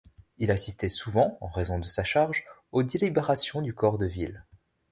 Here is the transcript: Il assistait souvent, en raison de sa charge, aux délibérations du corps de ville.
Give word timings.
Il 0.39 0.49
assistait 0.49 0.89
souvent, 0.89 1.37
en 1.41 1.47
raison 1.47 1.77
de 1.77 1.85
sa 1.85 2.03
charge, 2.03 2.43
aux 2.71 2.81
délibérations 2.81 3.61
du 3.61 3.75
corps 3.75 3.99
de 3.99 4.07
ville. 4.07 4.45